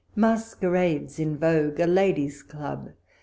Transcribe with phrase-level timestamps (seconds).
[0.15, 2.93] MASQUERADES / V VOGUE~A LADY'S CLUB.